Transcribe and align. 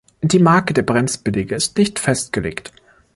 Die 0.23 0.39
Marke 0.39 0.73
der 0.73 0.81
Bremsbeläge 0.81 1.53
ist 1.53 1.77
nicht 1.77 1.99
festgelegt. 1.99 2.73